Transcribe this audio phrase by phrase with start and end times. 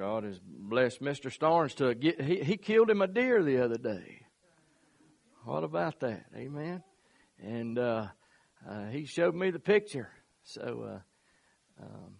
[0.00, 1.30] God has blessed Mr.
[1.30, 4.22] Starnes to get, he, he killed him a deer the other day.
[5.44, 6.24] What about that?
[6.34, 6.82] Amen.
[7.38, 8.06] And, uh,
[8.66, 10.08] uh, he showed me the picture.
[10.42, 12.14] So, uh, um,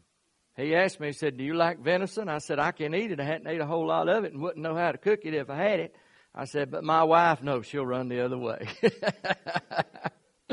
[0.58, 2.28] he asked me, he said, do you like venison?
[2.28, 3.20] I said, I can eat it.
[3.20, 5.32] I hadn't ate a whole lot of it and wouldn't know how to cook it
[5.32, 5.96] if I had it.
[6.34, 8.68] I said, but my wife knows she'll run the other way.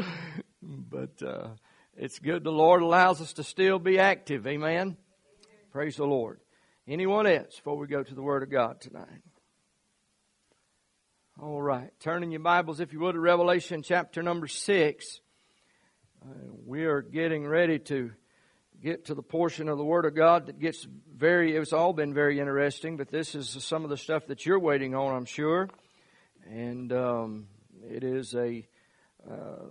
[0.61, 1.49] but, uh,
[1.97, 4.47] it's good the Lord allows us to still be active.
[4.47, 4.95] Amen.
[5.73, 6.39] Praise the Lord.
[6.89, 9.21] Anyone else before we go to the Word of God tonight?
[11.37, 11.91] All right.
[11.99, 15.19] Turning your Bibles, if you would, to Revelation chapter number 6.
[16.23, 16.29] Uh,
[16.65, 18.11] we are getting ready to
[18.81, 22.13] get to the portion of the Word of God that gets very, it's all been
[22.13, 25.67] very interesting, but this is some of the stuff that you're waiting on, I'm sure.
[26.49, 27.47] And um,
[27.83, 28.65] it is a
[29.29, 29.65] uh,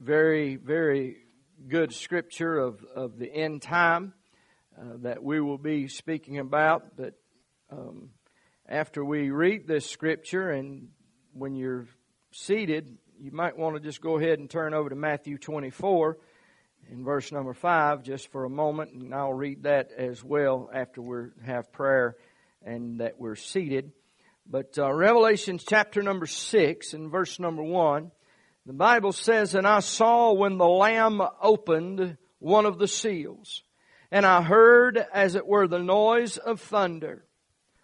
[0.00, 1.16] very, very
[1.66, 4.14] good scripture of, of the end time
[4.78, 6.96] uh, that we will be speaking about.
[6.96, 7.14] But
[7.70, 8.10] um,
[8.68, 10.88] after we read this scripture, and
[11.32, 11.86] when you're
[12.32, 16.18] seated, you might want to just go ahead and turn over to Matthew 24
[16.90, 21.00] in verse number 5 just for a moment, and I'll read that as well after
[21.00, 22.16] we have prayer
[22.64, 23.92] and that we're seated.
[24.46, 28.10] But uh, Revelation chapter number 6 and verse number 1,
[28.66, 33.62] the Bible says, And I saw when the Lamb opened one of the seals
[34.14, 37.24] and I heard, as it were, the noise of thunder.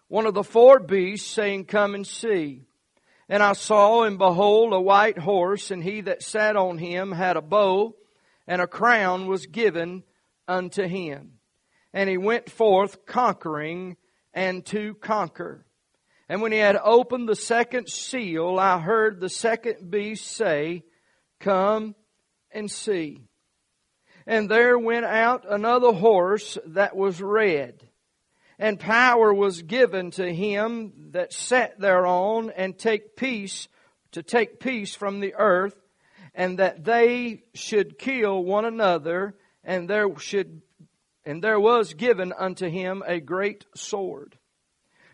[0.07, 2.61] One of the four beasts saying, Come and see.
[3.27, 7.35] And I saw and behold a white horse, and he that sat on him had
[7.35, 7.97] a bow,
[8.47, 10.03] and a crown was given
[10.47, 11.33] unto him.
[11.91, 13.97] And he went forth conquering
[14.33, 15.65] and to conquer.
[16.29, 20.85] And when he had opened the second seal, I heard the second beast say,
[21.41, 21.93] Come
[22.51, 23.27] and see.
[24.27, 27.81] And there went out another horse that was red.
[28.59, 33.67] And power was given to him that sat thereon and take peace,
[34.11, 35.75] to take peace from the earth,
[36.35, 40.61] and that they should kill one another, and there should,
[41.25, 44.37] and there was given unto him a great sword.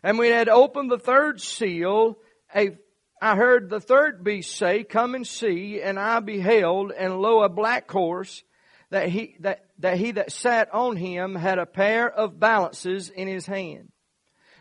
[0.03, 2.17] And when he had opened the third seal,
[2.53, 2.77] a
[3.19, 7.49] I heard the third beast say, Come and see, and I beheld, and lo, a
[7.49, 8.43] black horse,
[8.89, 13.27] that he that, that he that sat on him had a pair of balances in
[13.27, 13.91] his hand.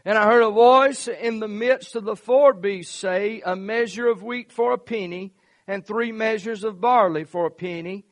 [0.04, 4.06] And I heard a voice in the midst of the four beasts say, A measure
[4.06, 5.34] of wheat for a penny,
[5.66, 8.04] and three measures of barley for a penny,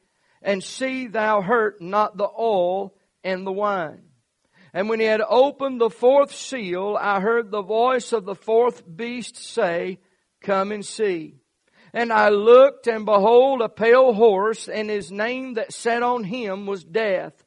[0.42, 4.02] and see thou hurt not the oil and the wine.
[4.72, 8.82] And when he had opened the fourth seal, I heard the voice of the fourth
[8.96, 10.00] beast say,
[10.42, 11.36] Come and see.
[11.94, 16.66] And I looked, and behold, a pale horse, and his name that sat on him
[16.66, 17.44] was Death.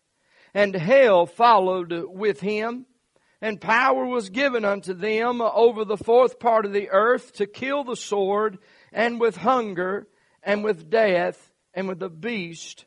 [0.54, 2.86] And hell followed with him,
[3.42, 7.84] and power was given unto them over the fourth part of the earth to kill
[7.84, 8.58] the sword,
[8.94, 10.08] and with hunger,
[10.42, 12.86] and with death, and with the beast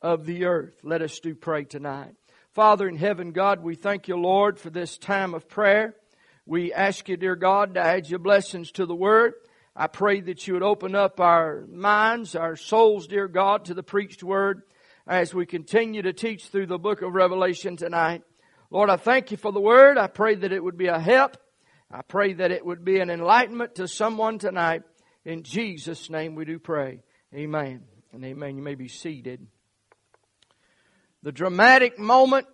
[0.00, 0.78] of the earth.
[0.82, 2.14] Let us do pray tonight.
[2.52, 5.94] Father in heaven, God, we thank you, Lord, for this time of prayer.
[6.46, 9.34] We ask you, dear God, to add your blessings to the word.
[9.74, 13.82] I pray that you would open up our minds, our souls, dear God, to the
[13.82, 14.62] preached word
[15.06, 18.22] as we continue to teach through the book of Revelation tonight.
[18.70, 19.96] Lord, I thank you for the word.
[19.96, 21.38] I pray that it would be a help.
[21.90, 24.82] I pray that it would be an enlightenment to someone tonight.
[25.24, 27.00] In Jesus' name we do pray.
[27.34, 27.82] Amen.
[28.12, 28.56] And amen.
[28.56, 29.46] You may be seated.
[31.22, 32.46] The dramatic moment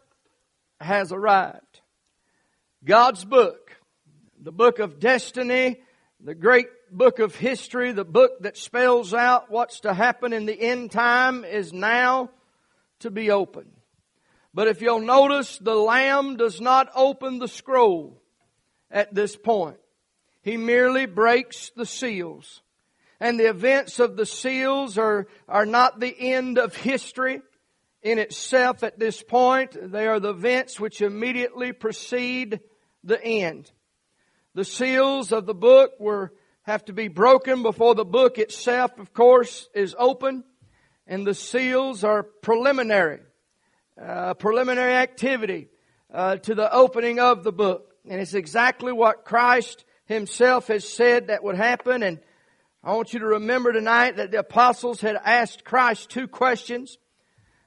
[0.80, 1.80] has arrived.
[2.84, 3.72] God's book,
[4.40, 5.80] the book of destiny,
[6.20, 10.60] the great book of history, the book that spells out what's to happen in the
[10.60, 12.30] end time is now
[13.00, 13.72] to be opened.
[14.54, 18.20] But if you'll notice, the Lamb does not open the scroll
[18.90, 19.78] at this point.
[20.42, 22.62] He merely breaks the seals.
[23.20, 27.42] And the events of the seals are, are not the end of history
[28.02, 29.76] in itself at this point.
[29.80, 32.60] They are the events which immediately precede
[33.02, 33.70] the end.
[34.54, 36.32] The seals of the book were
[36.68, 40.44] have to be broken before the book itself, of course, is open.
[41.06, 43.20] And the seals are preliminary,
[43.98, 45.68] uh, preliminary activity
[46.12, 47.94] uh, to the opening of the book.
[48.06, 52.02] And it's exactly what Christ himself has said that would happen.
[52.02, 52.20] And
[52.84, 56.98] I want you to remember tonight that the apostles had asked Christ two questions.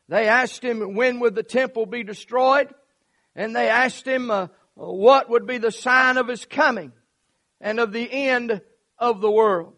[0.09, 2.71] They asked him, when would the temple be destroyed?
[3.35, 6.91] And they asked him, uh, what would be the sign of his coming
[7.59, 8.61] and of the end
[9.01, 9.73] of the world.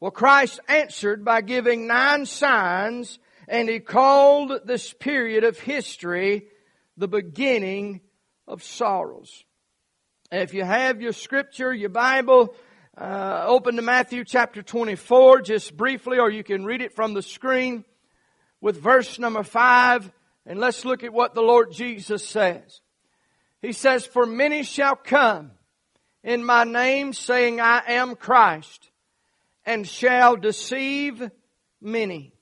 [0.00, 6.46] Well, Christ answered by giving nine signs and he called this period of history
[6.96, 8.00] the beginning
[8.46, 9.44] of sorrows.
[10.30, 12.54] If you have your scripture, your Bible,
[12.96, 17.22] uh, open to Matthew chapter 24 just briefly, or you can read it from the
[17.22, 17.84] screen
[18.60, 20.12] with verse number 5,
[20.44, 22.80] and let's look at what the Lord Jesus says.
[23.62, 25.52] He says, For many shall come
[26.22, 28.90] in my name, saying, I am Christ,
[29.64, 31.30] and shall deceive
[31.80, 32.32] many.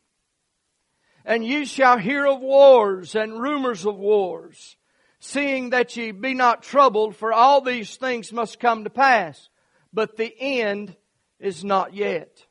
[1.25, 4.77] And you shall hear of wars and rumors of wars,
[5.19, 9.49] seeing that ye be not troubled, for all these things must come to pass,
[9.93, 10.97] but the end
[11.41, 12.47] is not yet.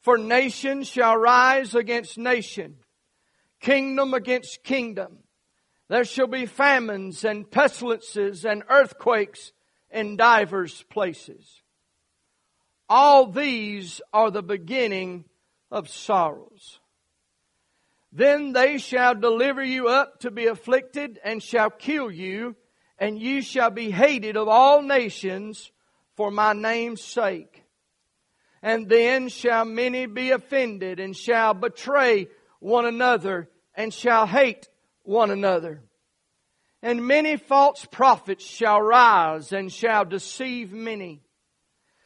[0.00, 2.76] For nation shall rise against nation,
[3.60, 5.18] kingdom against kingdom.
[5.88, 9.52] There shall be famines and pestilences and earthquakes
[9.92, 11.62] in divers places.
[12.88, 15.24] All these are the beginning
[15.70, 16.80] of sorrows.
[18.12, 22.56] Then they shall deliver you up to be afflicted and shall kill you,
[22.98, 25.72] and you shall be hated of all nations
[26.14, 27.64] for my name's sake.
[28.62, 32.28] And then shall many be offended and shall betray
[32.60, 34.68] one another and shall hate
[35.02, 35.82] one another.
[36.82, 41.22] And many false prophets shall rise and shall deceive many.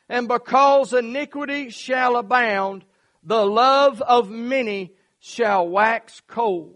[0.08, 2.84] And because iniquity shall abound,
[3.22, 6.74] the love of many shall wax cold.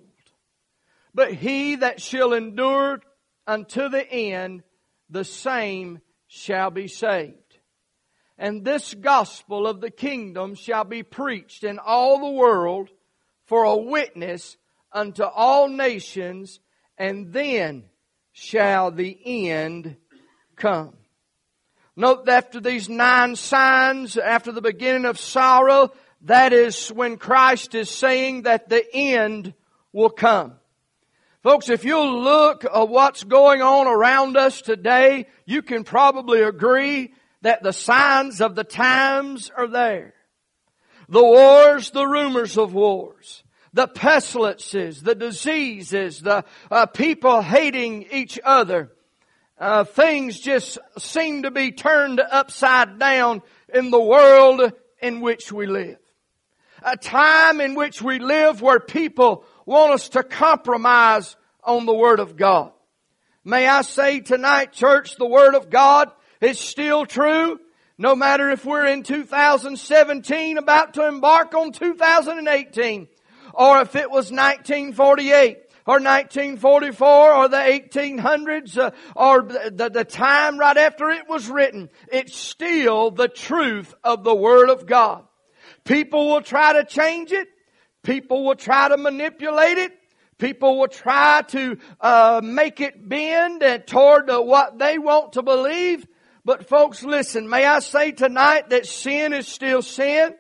[1.15, 3.01] But he that shall endure
[3.47, 4.63] unto the end,
[5.09, 7.37] the same shall be saved.
[8.39, 12.89] And this gospel of the kingdom shall be preached in all the world
[13.45, 14.57] for a witness
[14.93, 16.61] unto all nations,
[16.97, 17.90] and then
[18.33, 19.97] shall the end
[20.57, 20.95] come.
[21.97, 25.93] Note that after these nine signs, after the beginning of sorrow,
[26.23, 29.55] that is when Christ is saying that the end
[29.93, 30.55] will come.
[31.43, 37.15] Folks, if you look at what's going on around us today, you can probably agree
[37.43, 40.15] that the signs of the times are there.
[41.09, 43.43] The wars, the rumors of wars,
[43.73, 48.93] the pestilences, the diseases, the uh, people hating each other.
[49.59, 54.73] Uh, things just seem to be turned upside down in the world
[55.03, 55.99] in which we live
[56.83, 62.21] a time in which we live where people want us to compromise on the Word
[62.21, 62.73] of God.
[63.45, 67.59] May I say tonight, church, the Word of God is still true,
[67.99, 73.09] no matter if we're in 2017 about to embark on 2018,
[73.55, 80.59] or if it was 1948 or 1944 or the 1800s uh, or the, the, time
[80.59, 81.89] right after it was written.
[82.13, 85.25] It's still the truth of the Word of God.
[85.85, 87.49] People will try to change it.
[88.03, 89.93] People will try to manipulate it.
[90.39, 96.07] People will try to uh, make it bend toward uh, what they want to believe.
[96.45, 100.35] But folks, listen, may I say tonight that sin is still sin.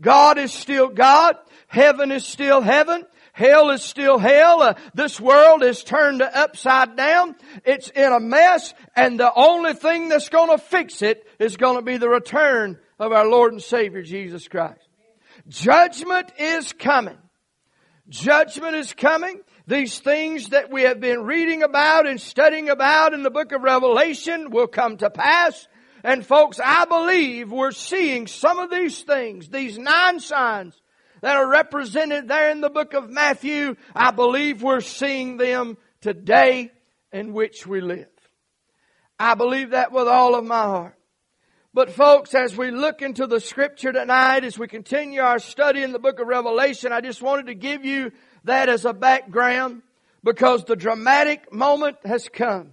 [0.00, 1.36] God is still God.
[1.66, 3.04] Heaven is still heaven.
[3.32, 4.62] Hell is still hell.
[4.62, 7.36] Uh, this world is turned upside down.
[7.66, 8.72] It's in a mess.
[8.94, 12.78] And the only thing that's going to fix it is going to be the return
[12.98, 14.88] of our Lord and Savior Jesus Christ.
[15.48, 17.18] Judgment is coming.
[18.08, 19.40] Judgment is coming.
[19.66, 23.62] These things that we have been reading about and studying about in the book of
[23.62, 25.68] Revelation will come to pass.
[26.04, 30.80] And folks, I believe we're seeing some of these things, these nine signs
[31.22, 33.76] that are represented there in the book of Matthew.
[33.94, 36.70] I believe we're seeing them today
[37.12, 38.08] in which we live.
[39.18, 40.98] I believe that with all of my heart.
[41.72, 45.92] But folks, as we look into the scripture tonight, as we continue our study in
[45.92, 48.12] the book of Revelation, I just wanted to give you
[48.44, 49.82] that as a background
[50.24, 52.72] because the dramatic moment has come.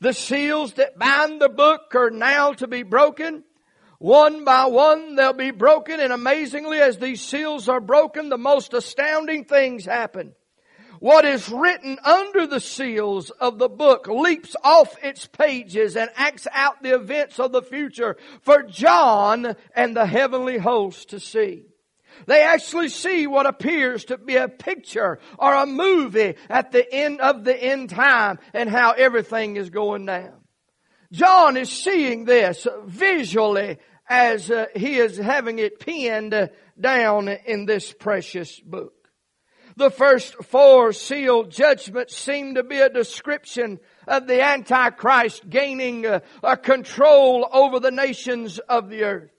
[0.00, 3.42] The seals that bind the book are now to be broken.
[4.04, 8.74] One by one they'll be broken and amazingly as these seals are broken, the most
[8.74, 10.34] astounding things happen.
[11.00, 16.46] What is written under the seals of the book leaps off its pages and acts
[16.52, 21.64] out the events of the future for John and the heavenly host to see.
[22.26, 27.22] They actually see what appears to be a picture or a movie at the end
[27.22, 30.42] of the end time and how everything is going down.
[31.10, 37.92] John is seeing this visually as uh, he is having it pinned down in this
[37.92, 38.92] precious book.
[39.76, 46.22] The first four sealed judgments seem to be a description of the Antichrist gaining a,
[46.44, 49.32] a, control over the nations of the earth.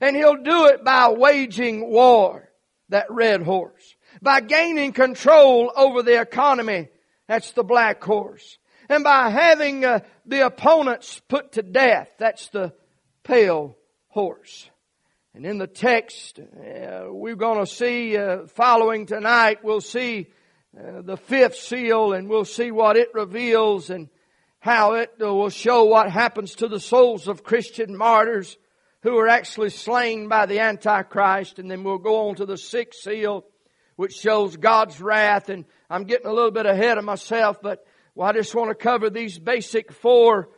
[0.00, 2.48] And he'll do it by waging war,
[2.90, 3.96] that red horse.
[4.20, 6.88] By gaining control over the economy,
[7.26, 8.58] that's the black horse.
[8.88, 12.08] and by having uh, the opponents put to death.
[12.18, 12.72] That's the
[13.24, 13.76] pale
[14.12, 14.70] horse.
[15.34, 20.26] And in the text, uh, we're going to see, uh, following tonight, we'll see
[20.78, 24.10] uh, the fifth seal and we'll see what it reveals and
[24.60, 28.58] how it uh, will show what happens to the souls of Christian martyrs
[29.02, 31.58] who are actually slain by the Antichrist.
[31.58, 33.46] And then we'll go on to the sixth seal,
[33.96, 35.48] which shows God's wrath.
[35.48, 38.74] And I'm getting a little bit ahead of myself, but well, I just want to
[38.74, 40.50] cover these basic four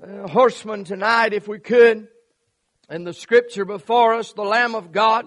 [0.00, 2.06] uh, horsemen tonight if we could.
[2.88, 5.26] And the scripture before us, the Lamb of God,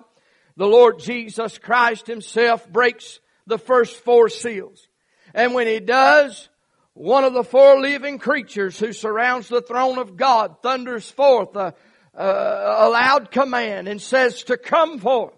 [0.56, 4.88] the Lord Jesus Christ himself breaks the first four seals.
[5.34, 6.50] And when he does,
[6.94, 11.74] one of the four living creatures who surrounds the throne of God thunders forth a,
[12.14, 15.36] a, a loud command and says to come forth.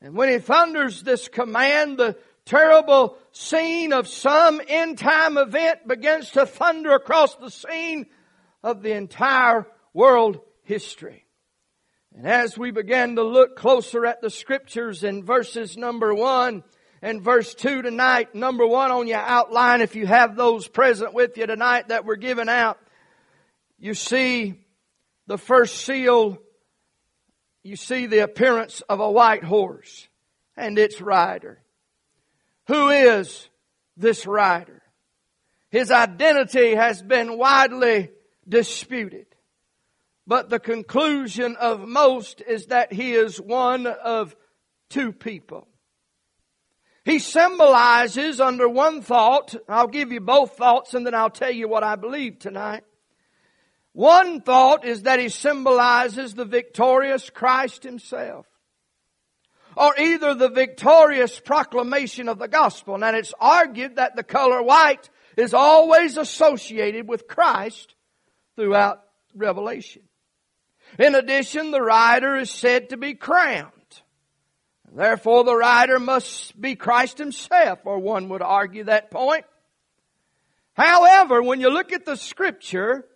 [0.00, 6.30] And when he thunders this command, the terrible scene of some end time event begins
[6.32, 8.06] to thunder across the scene
[8.62, 11.25] of the entire world history.
[12.16, 16.64] And as we began to look closer at the scriptures in verses number one
[17.02, 21.36] and verse two tonight, number one on your outline, if you have those present with
[21.36, 22.78] you tonight that we're giving out,
[23.78, 24.54] you see
[25.26, 26.38] the first seal,
[27.62, 30.08] you see the appearance of a white horse
[30.56, 31.60] and its rider.
[32.68, 33.46] Who is
[33.98, 34.82] this rider?
[35.68, 38.08] His identity has been widely
[38.48, 39.26] disputed.
[40.26, 44.34] But the conclusion of most is that he is one of
[44.90, 45.68] two people.
[47.04, 51.68] He symbolizes under one thought, I'll give you both thoughts and then I'll tell you
[51.68, 52.82] what I believe tonight.
[53.92, 58.46] One thought is that he symbolizes the victorious Christ himself.
[59.76, 63.02] Or either the victorious proclamation of the gospel.
[63.02, 67.94] And it's argued that the color white is always associated with Christ
[68.56, 69.02] throughout
[69.32, 70.02] Revelation.
[70.98, 73.72] In addition, the rider is said to be crowned.
[74.92, 79.44] Therefore, the rider must be Christ himself, or one would argue that point.
[80.74, 83.06] However, when you look at the scripture,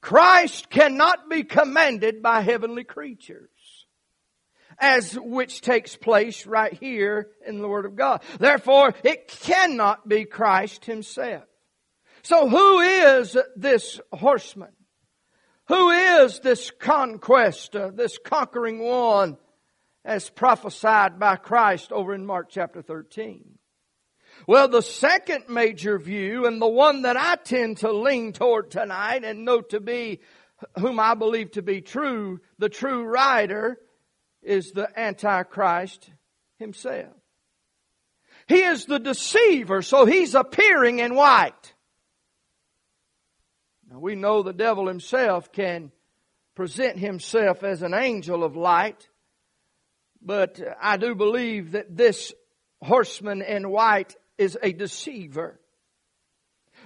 [0.00, 3.48] Christ cannot be commanded by heavenly creatures.
[4.78, 8.22] As which takes place right here in the Word of God.
[8.38, 11.44] Therefore, it cannot be Christ Himself.
[12.22, 14.72] So who is this horseman?
[15.72, 19.38] Who is this conquest, uh, this conquering one
[20.04, 23.58] as prophesied by Christ over in Mark chapter 13?
[24.46, 29.24] Well, the second major view and the one that I tend to lean toward tonight
[29.24, 30.20] and know to be
[30.78, 33.78] whom I believe to be true, the true rider
[34.42, 36.10] is the Antichrist
[36.58, 37.16] himself.
[38.46, 41.71] He is the deceiver, so he's appearing in white.
[43.92, 45.92] Now we know the devil himself can
[46.54, 49.06] present himself as an angel of light,
[50.22, 52.32] but I do believe that this
[52.80, 55.60] horseman in white is a deceiver.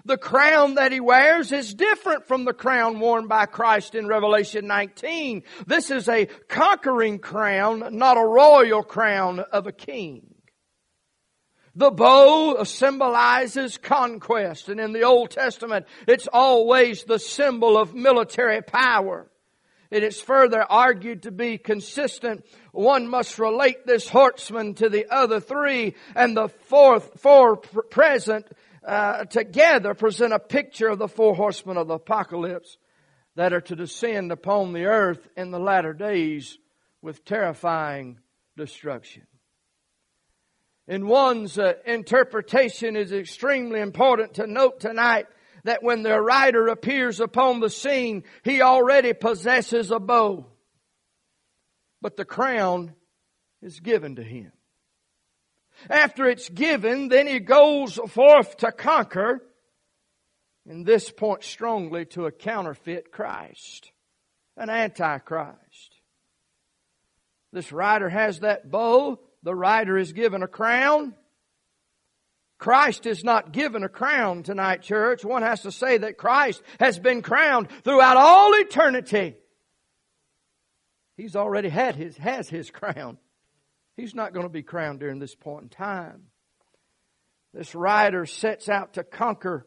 [0.05, 4.67] The crown that he wears is different from the crown worn by Christ in Revelation
[4.67, 5.45] 19.
[5.65, 10.36] This is a conquering crown, not a royal crown of a king.
[11.76, 18.62] The bow symbolizes conquest, and in the Old Testament, it's always the symbol of military
[18.62, 19.30] power.
[19.90, 22.47] It is further argued to be consistent.
[22.73, 28.47] One must relate this horseman to the other three, and the fourth, four present
[28.83, 32.78] uh, together present a picture of the four horsemen of the apocalypse
[33.35, 36.56] that are to descend upon the earth in the latter days
[37.02, 38.18] with terrifying
[38.56, 39.26] destruction.
[40.88, 45.26] In one's uh, interpretation is extremely important to note tonight
[45.64, 50.47] that when the rider appears upon the scene, he already possesses a bow.
[52.00, 52.95] But the crown
[53.62, 54.52] is given to him.
[55.90, 59.43] After it's given, then he goes forth to conquer,
[60.69, 63.90] and this points strongly to a counterfeit Christ,
[64.57, 66.00] an antichrist.
[67.52, 71.15] This rider has that bow the rider is given a crown.
[72.59, 75.25] Christ is not given a crown tonight, church.
[75.25, 79.37] One has to say that Christ has been crowned throughout all eternity.
[81.17, 83.19] He's already had his, has his crown.
[83.97, 86.25] He's not going to be crowned during this point in time.
[87.55, 89.65] This rider sets out to conquer,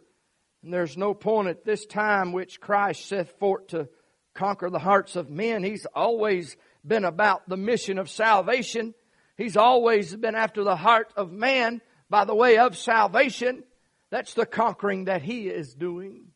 [0.62, 3.88] and there's no point at this time which Christ set forth to
[4.34, 5.64] conquer the hearts of men.
[5.64, 8.94] He's always been about the mission of salvation.
[9.40, 11.80] He's always been after the heart of man
[12.10, 13.64] by the way of salvation.
[14.12, 16.32] That's the conquering that he is doing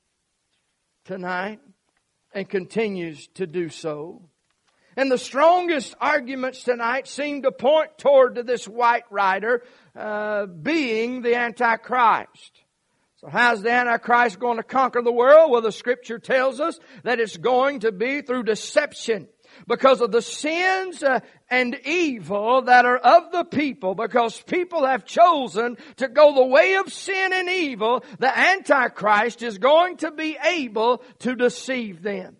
[1.03, 1.59] tonight
[2.33, 4.29] and continues to do so.
[4.95, 9.63] And the strongest arguments tonight seem to point toward to this white rider
[9.97, 12.61] uh, being the Antichrist.
[13.17, 15.51] So how's the Antichrist going to conquer the world?
[15.51, 19.27] Well, the scripture tells us that it's going to be through deception
[19.67, 21.19] because of the sins uh,
[21.49, 26.75] and evil that are of the people, because people have chosen to go the way
[26.75, 32.37] of sin and evil, the Antichrist is going to be able to deceive them.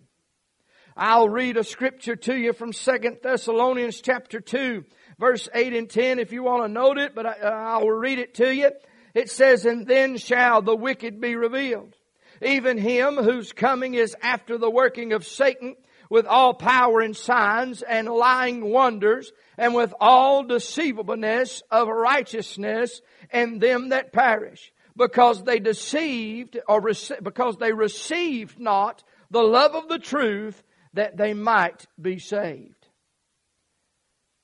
[0.96, 4.84] I'll read a scripture to you from Second Thessalonians chapter 2,
[5.18, 8.20] verse 8 and 10 if you want to note it, but I, I will read
[8.20, 8.70] it to you.
[9.12, 11.94] It says, And then shall the wicked be revealed,
[12.42, 15.74] even him whose coming is after the working of Satan,
[16.10, 23.60] with all power and signs and lying wonders, and with all deceivableness of righteousness and
[23.60, 29.88] them that perish, because they deceived or rec- because they received not the love of
[29.88, 32.88] the truth that they might be saved.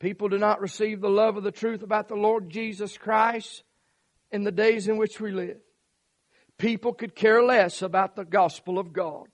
[0.00, 3.62] People do not receive the love of the truth about the Lord Jesus Christ
[4.30, 5.60] in the days in which we live.
[6.58, 9.28] People could care less about the gospel of God.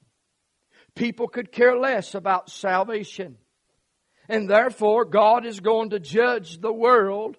[0.97, 3.37] People could care less about salvation.
[4.29, 7.37] And therefore, God is going to judge the world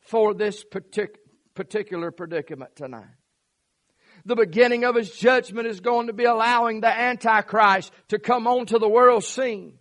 [0.00, 1.16] for this partic-
[1.54, 3.04] particular predicament tonight.
[4.24, 8.78] The beginning of his judgment is going to be allowing the Antichrist to come onto
[8.78, 9.79] the world scene.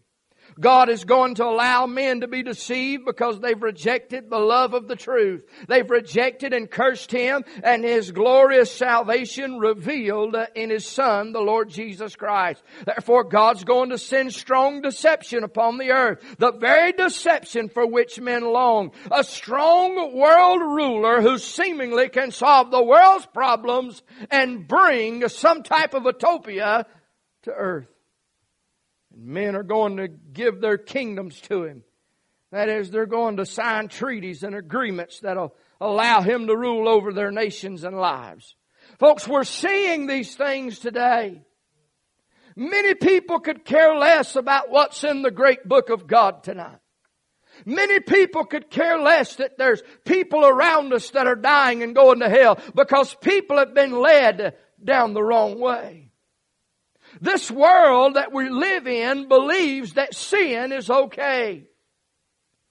[0.60, 4.88] God is going to allow men to be deceived because they've rejected the love of
[4.88, 5.46] the truth.
[5.68, 11.70] They've rejected and cursed Him and His glorious salvation revealed in His Son, the Lord
[11.70, 12.62] Jesus Christ.
[12.86, 16.24] Therefore, God's going to send strong deception upon the earth.
[16.38, 18.92] The very deception for which men long.
[19.12, 25.94] A strong world ruler who seemingly can solve the world's problems and bring some type
[25.94, 26.86] of utopia
[27.44, 27.88] to earth.
[29.22, 31.84] Men are going to give their kingdoms to him.
[32.52, 37.14] That is, they're going to sign treaties and agreements that'll allow him to rule over
[37.14, 38.56] their nations and lives.
[38.98, 41.42] Folks, we're seeing these things today.
[42.56, 46.80] Many people could care less about what's in the great book of God tonight.
[47.66, 52.20] Many people could care less that there's people around us that are dying and going
[52.20, 56.09] to hell because people have been led down the wrong way.
[57.22, 61.66] This world that we live in believes that sin is okay.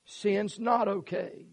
[0.04, 1.46] Sin's not okay.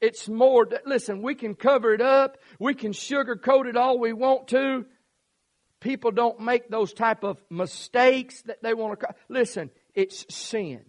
[0.00, 2.38] It's more, listen, we can cover it up.
[2.58, 4.86] We can sugarcoat it all we want to.
[5.80, 9.08] People don't make those type of mistakes that they want to.
[9.28, 10.84] Listen, it's sin.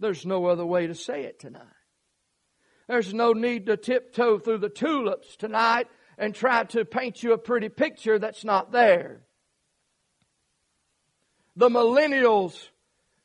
[0.00, 1.62] There's no other way to say it tonight.
[2.88, 5.86] There's no need to tiptoe through the tulips tonight
[6.20, 9.22] and try to paint you a pretty picture that's not there.
[11.56, 12.68] The millennials,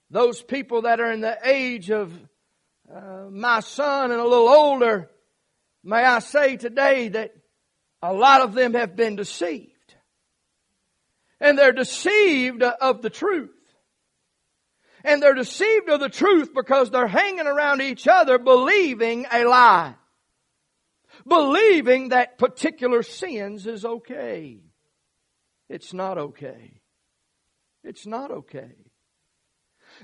[0.10, 2.14] those people that are in the age of
[2.92, 5.10] uh, my son and a little older,
[5.84, 7.36] may I say today that
[8.02, 9.72] a lot of them have been deceived.
[11.42, 13.52] And they're deceived of the truth.
[15.04, 19.96] And they're deceived of the truth because they're hanging around each other believing a lie
[21.28, 24.60] believing that particular sins is okay.
[25.70, 26.82] It's not okay.
[27.84, 28.74] It's not okay.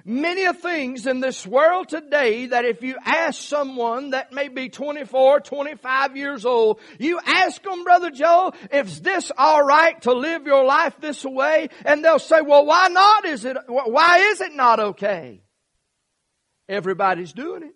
[0.05, 5.41] Many things in this world today that if you ask someone that may be 24,
[5.41, 10.95] 25 years old, you ask them, Brother Joe, is this alright to live your life
[10.99, 11.69] this way?
[11.85, 13.25] And they'll say, well, why not?
[13.25, 15.41] Is it, why is it not okay?
[16.69, 17.75] Everybody's doing it.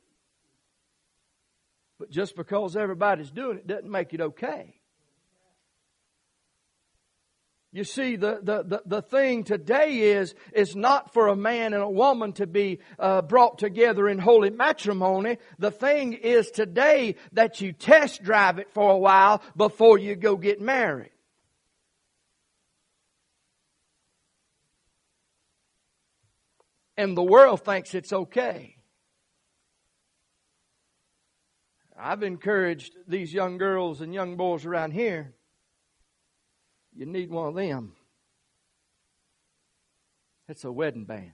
[2.05, 4.75] But just because everybody's doing it doesn't make it okay.
[7.71, 11.81] You see, the, the, the, the, thing today is, is not for a man and
[11.81, 15.39] a woman to be uh, brought together in holy matrimony.
[15.57, 20.37] The thing is today that you test drive it for a while before you go
[20.37, 21.09] get married.
[26.97, 28.74] And the world thinks it's okay.
[31.97, 35.33] I've encouraged these young girls and young boys around here.
[36.93, 37.93] You need one of them.
[40.47, 41.31] It's a wedding band.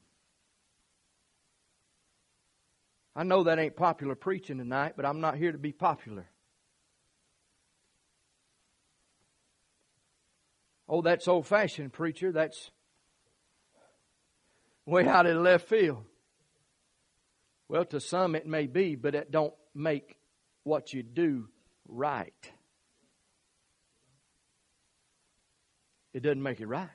[3.16, 6.28] I know that ain't popular preaching tonight, but I'm not here to be popular.
[10.88, 12.32] Oh, that's old fashioned, preacher.
[12.32, 12.72] That's
[14.86, 16.04] way out of left field.
[17.68, 20.18] Well, to some it may be, but it don't make
[20.64, 21.48] what you do
[21.88, 22.52] right.
[26.14, 26.90] It doesn't make it right.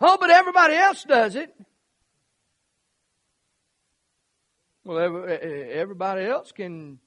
[0.00, 1.54] Oh, but everybody else does it.
[4.84, 6.98] Well, everybody else can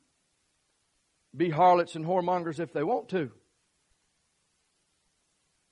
[1.35, 3.31] be harlots and whoremongers if they want to.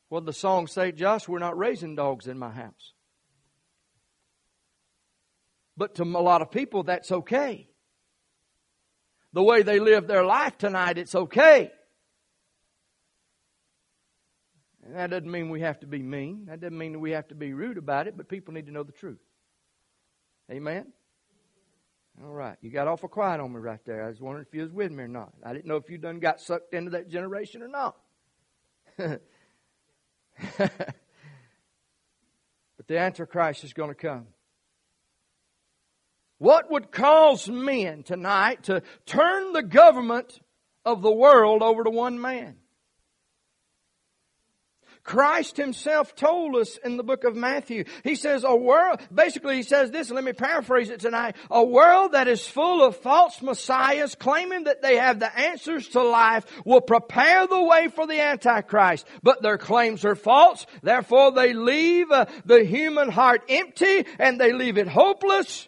[0.09, 1.27] Well, the song say, Josh?
[1.27, 2.93] We're not raising dogs in my house.
[5.77, 7.70] But to a lot of people, that's okay.
[9.33, 11.71] The way they live their life tonight, it's okay.
[14.83, 16.45] And that doesn't mean we have to be mean.
[16.47, 18.73] That doesn't mean that we have to be rude about it, but people need to
[18.73, 19.19] know the truth.
[20.51, 20.91] Amen?
[22.21, 22.57] All right.
[22.61, 24.03] You got awful quiet on me right there.
[24.03, 25.31] I was wondering if you was with me or not.
[25.43, 27.95] I didn't know if you done got sucked into that generation or not.
[28.97, 29.21] but
[32.87, 34.27] the Antichrist is going to come.
[36.41, 40.39] What would cause men tonight to turn the government
[40.83, 42.55] of the world over to one man?
[45.03, 47.83] Christ himself told us in the book of Matthew.
[48.03, 52.13] He says a world, basically he says this, let me paraphrase it tonight, a world
[52.13, 56.81] that is full of false messiahs claiming that they have the answers to life will
[56.81, 59.05] prepare the way for the Antichrist.
[59.21, 64.53] But their claims are false, therefore they leave uh, the human heart empty and they
[64.53, 65.67] leave it hopeless.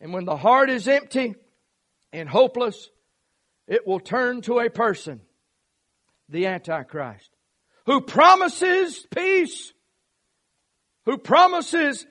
[0.00, 1.34] And when the heart is empty
[2.12, 2.88] and hopeless,
[3.66, 5.20] it will turn to a person,
[6.28, 7.30] the Antichrist
[7.90, 9.72] who promises peace,
[11.06, 12.06] who promises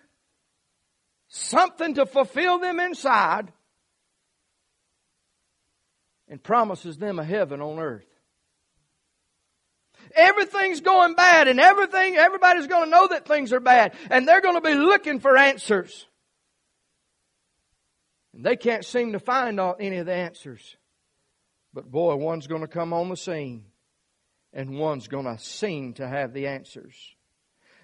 [1.29, 3.49] something to fulfill them inside,
[6.27, 8.05] and promises them a heaven on earth.
[10.13, 14.41] Everything's going bad and everything, everybody's going to know that things are bad and they're
[14.41, 16.07] going to be looking for answers.
[18.39, 20.77] And they can't seem to find all, any of the answers.
[21.73, 23.65] But boy, one's going to come on the scene
[24.53, 26.95] and one's going to seem to have the answers.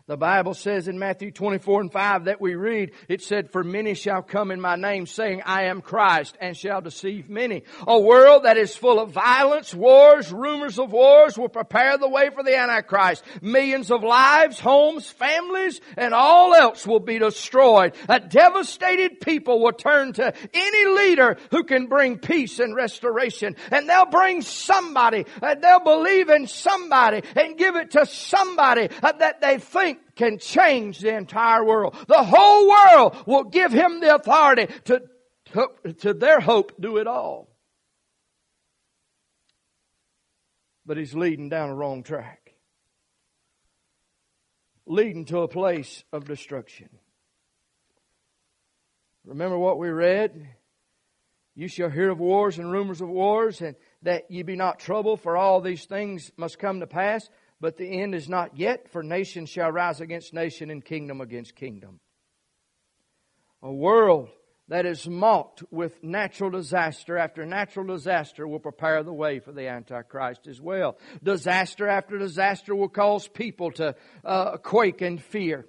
[0.08, 3.96] The Bible says in Matthew 24 and 5 that we read, it said, For many
[3.96, 7.64] shall come in my name saying, I am Christ, and shall deceive many.
[7.88, 12.30] A world that is full of violence, wars, rumors of wars will prepare the way
[12.30, 13.24] for the Antichrist.
[13.42, 17.96] Millions of lives, homes, families, and all else will be destroyed.
[18.08, 23.56] A devastated people will turn to any leader who can bring peace and restoration.
[23.72, 29.12] And they'll bring somebody, and they'll believe in somebody, and give it to somebody uh,
[29.14, 31.96] that they think can change the entire world.
[32.08, 35.02] The whole world will give him the authority to,
[35.54, 37.50] to, to their hope do it all.
[40.86, 42.54] But he's leading down a wrong track.
[44.86, 46.90] Leading to a place of destruction.
[49.26, 50.50] Remember what we read?
[51.56, 55.22] You shall hear of wars and rumors of wars, and that ye be not troubled,
[55.22, 57.28] for all these things must come to pass
[57.62, 61.56] but the end is not yet, for nation shall rise against nation and kingdom against
[61.56, 62.00] kingdom.
[63.62, 64.30] A world
[64.68, 69.68] that is mocked with natural disaster after natural disaster will prepare the way for the
[69.68, 70.98] Antichrist as well.
[71.24, 75.66] Disaster after disaster will cause people to uh, quake in fear.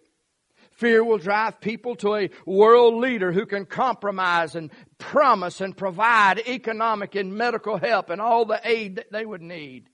[0.72, 6.38] Fear will drive people to a world leader who can compromise and promise and provide
[6.46, 9.88] economic and medical help and all the aid that they would need.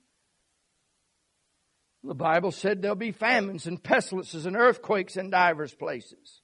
[2.03, 6.41] The Bible said there'll be famines and pestilences and earthquakes in divers places.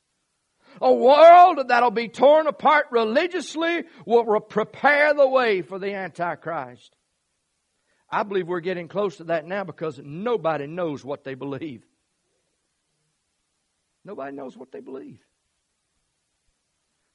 [0.82, 6.96] A world that'll be torn apart religiously will prepare the way for the Antichrist.
[8.10, 11.84] I believe we're getting close to that now because nobody knows what they believe.
[14.06, 15.20] Nobody knows what they believe.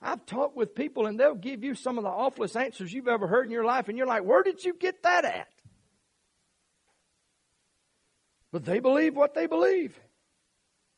[0.02, 3.26] I've talked with people and they'll give you some of the awfulest answers you've ever
[3.26, 5.48] heard in your life, and you're like, where did you get that at?
[8.54, 9.98] But they believe what they believe.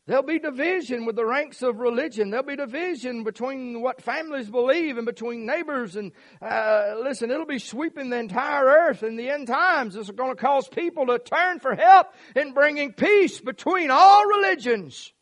[0.07, 2.29] There'll be division with the ranks of religion.
[2.29, 5.97] There'll be division between what families believe and between neighbors.
[5.97, 9.97] And uh, listen, it'll be sweeping the entire earth in the end times.
[9.97, 15.14] It's going to cause people to turn for help in bringing peace between all religions.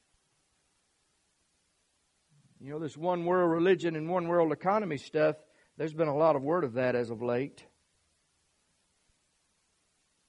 [2.58, 5.36] You know, this one world religion and one world economy stuff,
[5.76, 7.64] there's been a lot of word of that as of late.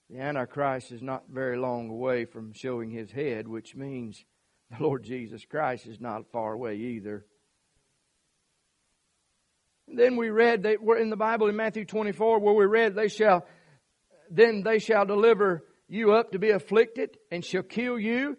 [0.10, 4.24] The Antichrist is not very long away from showing his head, which means
[4.70, 7.26] the Lord Jesus Christ is not far away either.
[9.88, 12.96] And then we read that we're in the Bible in Matthew 24 where we read
[12.96, 13.46] they shall
[14.32, 18.38] then they shall deliver you up to be afflicted and shall kill you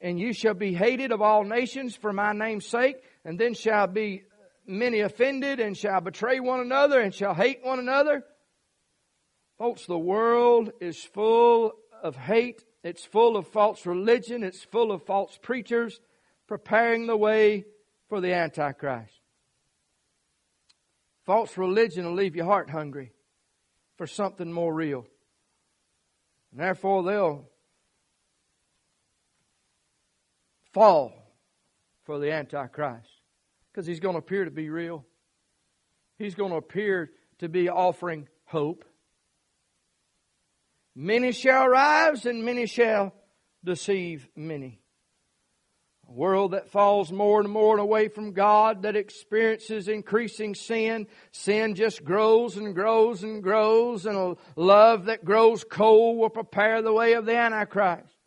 [0.00, 3.86] and you shall be hated of all nations for my name's sake and then shall
[3.86, 4.24] be
[4.66, 8.24] many offended and shall betray one another and shall hate one another
[9.60, 12.64] Folks, the world is full of hate.
[12.82, 14.42] It's full of false religion.
[14.42, 16.00] It's full of false preachers
[16.46, 17.66] preparing the way
[18.08, 19.12] for the Antichrist.
[21.26, 23.12] False religion will leave your heart hungry
[23.98, 25.06] for something more real.
[26.52, 27.44] And therefore, they'll
[30.72, 31.12] fall
[32.04, 33.10] for the Antichrist
[33.70, 35.04] because he's going to appear to be real.
[36.16, 38.86] He's going to appear to be offering hope.
[40.94, 43.14] Many shall rise and many shall
[43.64, 44.80] deceive many.
[46.08, 51.06] A world that falls more and more away from God, that experiences increasing sin.
[51.30, 56.82] Sin just grows and grows and grows, and a love that grows cold will prepare
[56.82, 58.19] the way of the Antichrist.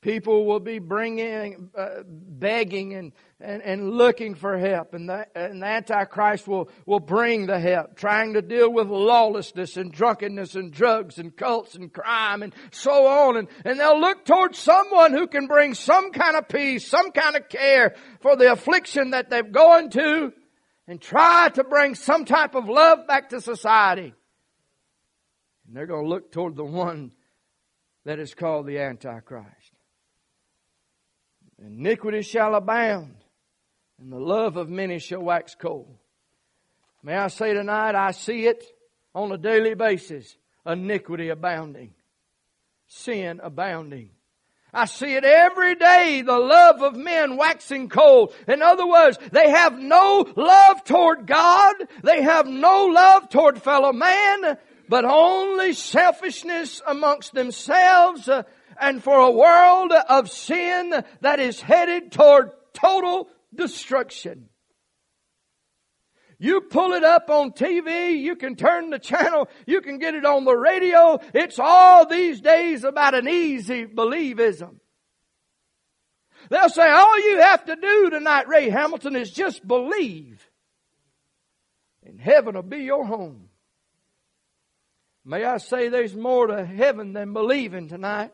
[0.00, 4.94] People will be bringing, uh, begging and, and, and looking for help.
[4.94, 9.76] And the, and the Antichrist will, will bring the help, trying to deal with lawlessness
[9.76, 13.38] and drunkenness and drugs and cults and crime and so on.
[13.38, 17.34] And, and they'll look towards someone who can bring some kind of peace, some kind
[17.34, 20.32] of care for the affliction that they've gone to
[20.86, 24.14] and try to bring some type of love back to society.
[25.66, 27.10] And they're going to look toward the one
[28.04, 29.57] that is called the Antichrist.
[31.64, 33.16] Iniquity shall abound,
[34.00, 35.96] and the love of many shall wax cold.
[37.02, 38.64] May I say tonight, I see it
[39.14, 40.36] on a daily basis.
[40.64, 41.94] Iniquity abounding.
[42.86, 44.10] Sin abounding.
[44.72, 48.34] I see it every day, the love of men waxing cold.
[48.46, 51.74] In other words, they have no love toward God.
[52.02, 58.42] They have no love toward fellow man, but only selfishness amongst themselves uh,
[58.80, 64.48] and for a world of sin that is headed toward total destruction.
[66.40, 70.24] You pull it up on TV, you can turn the channel, you can get it
[70.24, 71.18] on the radio.
[71.34, 74.76] It's all these days about an easy believism.
[76.48, 80.48] They'll say, all you have to do tonight, Ray Hamilton, is just believe.
[82.04, 83.48] And heaven will be your home.
[85.24, 88.32] May I say there's more to heaven than believing tonight.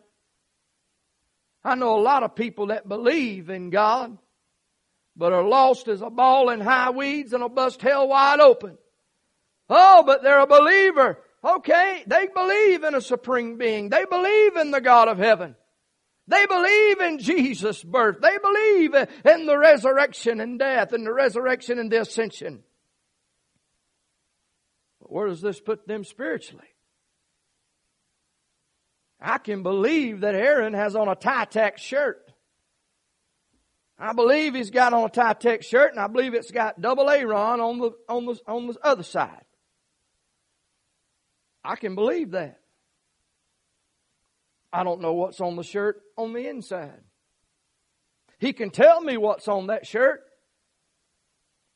[1.65, 4.19] I know a lot of people that believe in God,
[5.17, 8.77] but are lost as a ball in high weeds and will bust hell wide open.
[9.71, 11.19] Oh, but they're a believer.
[11.43, 13.89] Okay, they believe in a supreme being.
[13.89, 15.57] They believe in the God of heaven.
[16.27, 18.17] They believe in Jesus' birth.
[18.21, 22.63] They believe in the resurrection and death and the resurrection and the ascension.
[25.01, 26.74] But where does this put them spiritually?
[29.25, 32.31] I can believe that Aaron has on a Titex shirt.
[33.99, 37.61] I believe he's got on a Titex shirt, and I believe it's got double Aaron
[37.61, 39.45] on the on the on the other side.
[41.65, 42.61] I can believe that.
[44.71, 47.01] I don't know what's on the shirt on the inside.
[48.39, 50.21] He can tell me what's on that shirt.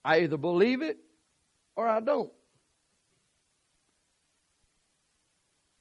[0.05, 0.99] I either believe it
[1.77, 2.31] or I don't.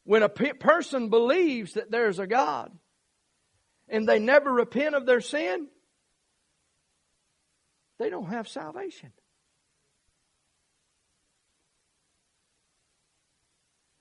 [0.07, 2.71] When a pe- person believes that there's a God
[3.89, 5.67] and they never repent of their sin,
[7.99, 9.11] they don't have salvation.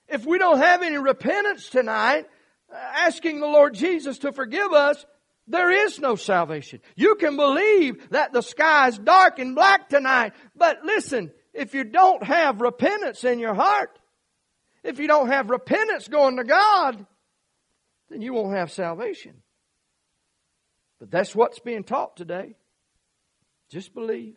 [0.06, 2.26] If we don't have any repentance tonight,
[2.72, 5.04] uh, asking the Lord Jesus to forgive us,
[5.48, 6.82] there is no salvation.
[6.94, 11.82] You can believe that the sky is dark and black tonight, but listen, if you
[11.82, 13.98] don't have repentance in your heart,
[14.86, 17.04] if you don't have repentance going to God,
[18.08, 19.42] then you won't have salvation.
[20.98, 22.54] But that's what's being taught today.
[23.68, 24.36] Just believe.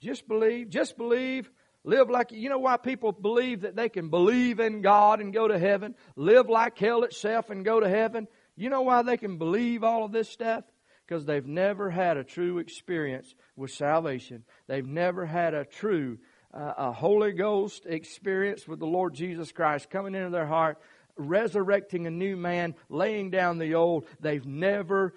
[0.00, 0.70] Just believe.
[0.70, 1.50] Just believe.
[1.84, 5.46] Live like, you know why people believe that they can believe in God and go
[5.46, 5.94] to heaven?
[6.16, 8.26] Live like hell itself and go to heaven?
[8.56, 10.64] You know why they can believe all of this stuff?
[11.06, 14.44] Because they've never had a true experience with salvation.
[14.66, 16.18] They've never had a true
[16.54, 20.78] a Holy Ghost experience with the Lord Jesus Christ coming into their heart,
[21.16, 24.06] resurrecting a new man, laying down the old.
[24.20, 25.14] They've never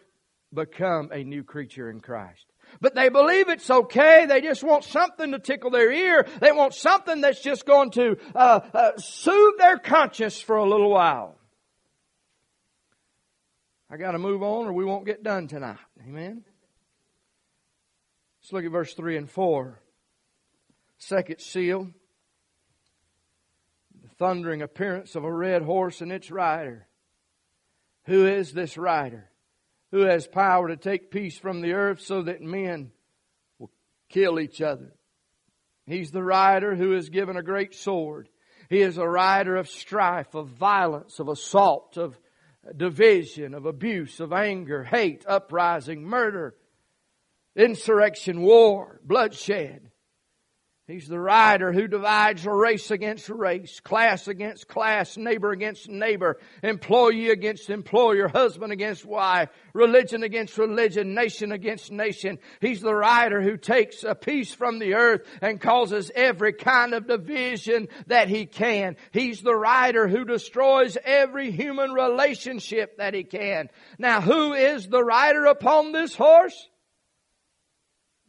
[0.54, 2.45] become a new creature in Christ.
[2.82, 4.26] But they believe it's okay.
[4.26, 6.28] They just want something to tickle their ear.
[6.41, 10.89] They want something that's just going to uh, uh, soothe their conscience for a little
[10.89, 11.38] while.
[13.89, 15.78] I got to move on or we won't get done tonight.
[16.06, 16.43] Amen.
[18.41, 19.80] Let's look at verse 3 and 4.
[20.98, 21.90] Second seal,
[24.02, 26.88] the thundering appearance of a red horse and its rider.
[28.06, 29.30] Who is this rider?
[29.92, 32.92] Who has power to take peace from the earth so that men
[33.60, 33.72] will
[34.10, 34.94] kill each other?
[35.86, 38.28] He's the rider who is given a great sword.
[38.70, 42.20] He is a rider of strife, of violence, of assault, of
[42.76, 46.56] division, of abuse, of anger, hate, uprising, murder,
[47.56, 49.87] insurrection, war, bloodshed.
[50.88, 57.30] He's the rider who divides race against race, class against class, neighbor against neighbor, employee
[57.30, 62.39] against employer, husband against wife, religion against religion, nation against nation.
[62.62, 67.06] He's the rider who takes a peace from the earth and causes every kind of
[67.06, 68.95] division that he can.
[69.12, 73.67] He's the rider who destroys every human relationship that he can.
[74.00, 76.69] Now who is the rider upon this horse?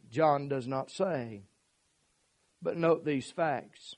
[0.09, 1.43] John does not say.
[2.61, 3.95] But note these facts.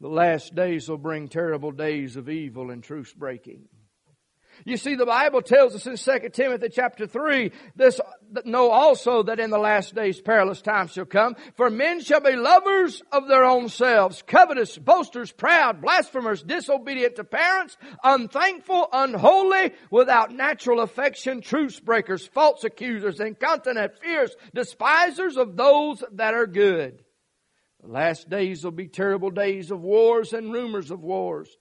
[0.00, 3.68] The last days will bring terrible days of evil and truce breaking.
[4.64, 8.00] You see, the Bible tells us in 2 Timothy chapter 3, this,
[8.44, 12.36] know also that in the last days perilous times shall come, for men shall be
[12.36, 20.32] lovers of their own selves, covetous, boasters, proud, blasphemers, disobedient to parents, unthankful, unholy, without
[20.32, 27.02] natural affection, truce breakers, false accusers, incontinent, fierce, despisers of those that are good.
[27.82, 31.56] The last days will be terrible days of wars and rumors of wars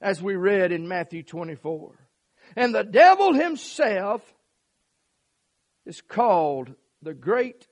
[0.00, 1.94] as we read in Matthew 24.
[2.56, 4.22] And the devil himself
[5.86, 7.66] is called the great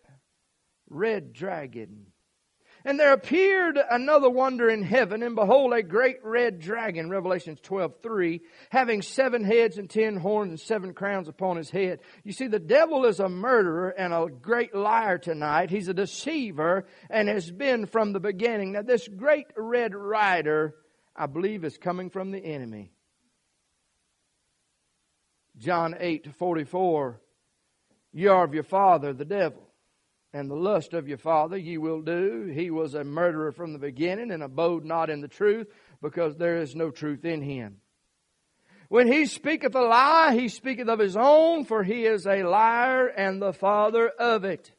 [0.89, 2.07] red dragon.
[2.85, 7.95] And there appeared another wonder in heaven, and behold, a great red dragon, Revelations 12,
[8.03, 12.01] 3, having seven heads and ten horns and seven crowns upon his head.
[12.25, 15.71] You see, the devil is a murderer and a great liar tonight.
[15.71, 18.73] He's a deceiver and has been from the beginning.
[18.73, 20.75] Now, this great red rider
[21.15, 22.93] I believe is coming from the enemy.
[25.59, 27.21] John 8 44,
[28.13, 29.69] ye are of your father, the devil,
[30.33, 32.51] and the lust of your father ye will do.
[32.55, 35.69] He was a murderer from the beginning and abode not in the truth,
[36.01, 37.83] because there is no truth in him.
[38.89, 43.07] When he speaketh a lie, he speaketh of his own, for he is a liar
[43.07, 44.73] and the father of it.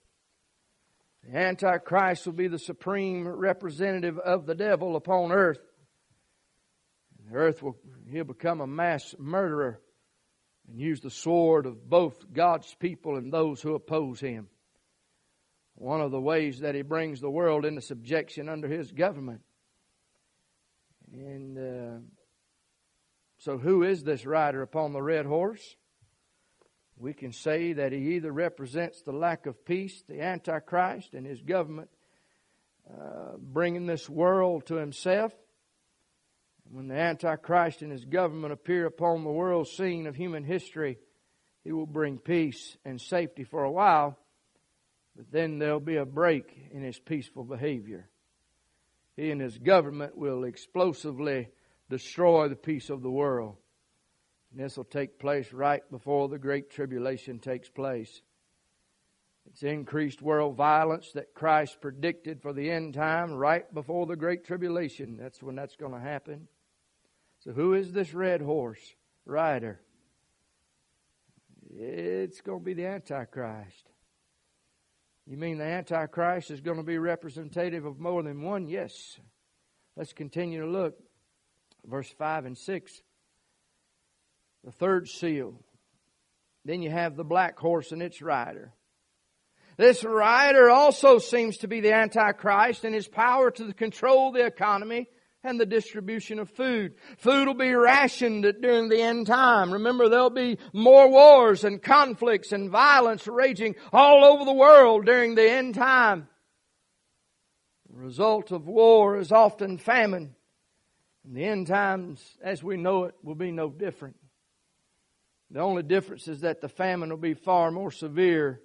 [1.24, 5.60] The Antichrist will be the supreme representative of the devil upon earth.
[7.30, 7.78] The earth will,
[8.10, 9.80] he'll become a mass murderer
[10.68, 14.48] and use the sword of both God's people and those who oppose him.
[15.76, 19.42] One of the ways that he brings the world into subjection under his government.
[21.12, 22.00] And uh,
[23.40, 25.76] so, who is this rider upon the red horse?
[26.98, 31.42] We can say that he either represents the lack of peace, the Antichrist, and his
[31.42, 31.90] government
[32.90, 35.34] uh, bringing this world to himself,
[36.74, 40.98] when the Antichrist and his government appear upon the world scene of human history,
[41.64, 44.18] he will bring peace and safety for a while,
[45.16, 48.10] but then there'll be a break in his peaceful behavior.
[49.16, 51.50] He and his government will explosively
[51.92, 53.56] destroy the peace of the world.
[54.52, 58.22] And this will take place right before the Great Tribulation takes place.
[59.46, 64.44] It's increased world violence that Christ predicted for the end time right before the Great
[64.44, 65.18] Tribulation.
[65.18, 66.48] That's when that's going to happen.
[67.44, 68.80] So, who is this red horse
[69.26, 69.82] rider?
[71.76, 73.90] It's going to be the Antichrist.
[75.26, 78.68] You mean the Antichrist is going to be representative of more than one?
[78.68, 79.18] Yes.
[79.98, 80.98] Let's continue to look.
[81.86, 83.02] Verse 5 and 6.
[84.64, 85.60] The third seal.
[86.64, 88.74] Then you have the black horse and its rider.
[89.76, 95.08] This rider also seems to be the Antichrist in his power to control the economy
[95.44, 96.96] and the distribution of food.
[97.18, 99.74] Food will be rationed during the end time.
[99.74, 105.36] Remember, there'll be more wars and conflicts and violence raging all over the world during
[105.36, 106.28] the end time.
[107.90, 110.36] The result of war is often famine.
[111.26, 114.16] And the end times, as we know it, will be no different.
[115.52, 118.62] The only difference is that the famine will be far more severe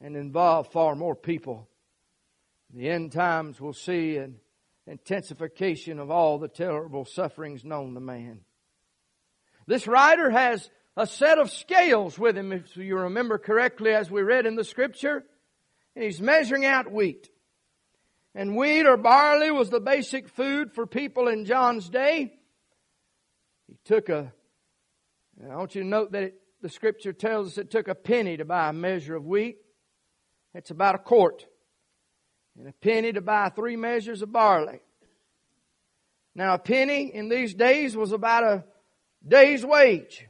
[0.00, 1.68] and involve far more people.
[2.72, 4.36] The end times will see an
[4.86, 8.40] intensification of all the terrible sufferings known to man.
[9.66, 14.22] This writer has a set of scales with him, if you remember correctly, as we
[14.22, 15.24] read in the scripture.
[15.94, 17.28] And he's measuring out wheat.
[18.34, 22.32] And wheat or barley was the basic food for people in John's day.
[23.68, 24.32] He took a,
[25.48, 28.36] I want you to note that it, the scripture tells us it took a penny
[28.36, 29.58] to buy a measure of wheat.
[30.54, 31.46] It's about a quart
[32.58, 34.80] and a penny to buy three measures of barley.
[36.34, 38.64] Now, a penny in these days was about a
[39.26, 40.26] day's wage.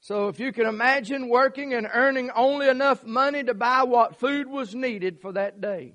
[0.00, 4.48] So, if you can imagine working and earning only enough money to buy what food
[4.48, 5.94] was needed for that day.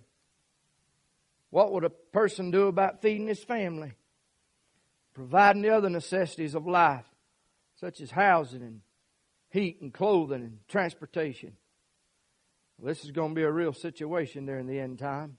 [1.49, 3.93] What would a person do about feeding his family?
[5.13, 7.05] Providing the other necessities of life,
[7.75, 8.81] such as housing and
[9.49, 11.53] heat and clothing and transportation.
[12.81, 15.37] This is going to be a real situation in the end time.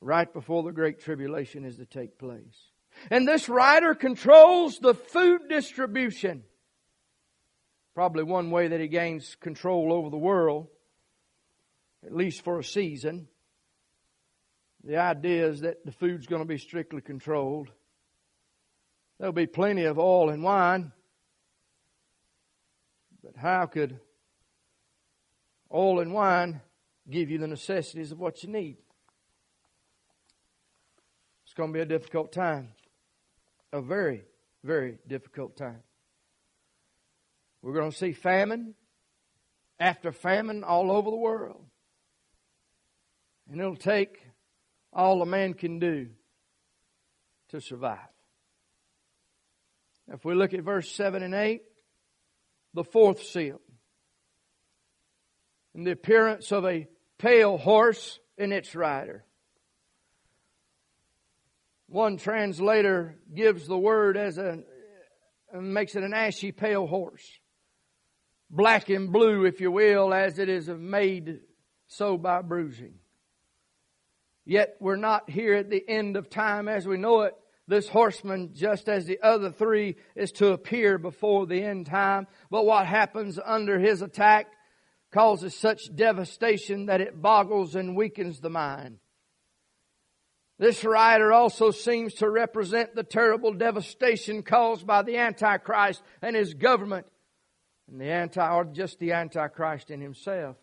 [0.00, 2.70] Right before the Great Tribulation is to take place.
[3.10, 6.44] And this writer controls the food distribution.
[7.94, 10.68] Probably one way that he gains control over the world,
[12.04, 13.28] at least for a season.
[14.84, 17.70] The idea is that the food's going to be strictly controlled.
[19.18, 20.92] There'll be plenty of oil and wine.
[23.22, 24.00] But how could
[25.72, 26.60] oil and wine
[27.10, 28.76] give you the necessities of what you need?
[31.44, 32.68] It's going to be a difficult time.
[33.72, 34.22] A very,
[34.64, 35.82] very difficult time.
[37.62, 38.74] We're going to see famine
[39.78, 41.64] after famine all over the world.
[43.50, 44.22] And it'll take
[44.92, 46.08] all a man can do
[47.50, 47.98] to survive.
[50.12, 51.62] If we look at verse 7 and 8,
[52.74, 53.60] the fourth seal,
[55.74, 56.86] and the appearance of a
[57.18, 59.24] pale horse and its rider.
[61.88, 64.62] One translator gives the word as a,
[65.54, 67.26] uh, makes it an ashy pale horse.
[68.50, 71.40] Black and blue, if you will, as it is made
[71.86, 72.94] so by bruising.
[74.44, 77.34] Yet we're not here at the end of time as we know it.
[77.68, 82.26] This horseman, just as the other three, is to appear before the end time.
[82.50, 84.46] But what happens under his attack
[85.12, 88.98] causes such devastation that it boggles and weakens the mind.
[90.58, 96.54] This rider also seems to represent the terrible devastation caused by the Antichrist and his
[96.54, 97.06] government,
[97.90, 100.56] and the anti, or just the Antichrist in himself.